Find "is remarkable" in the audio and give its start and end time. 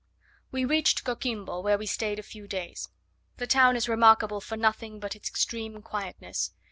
3.75-4.41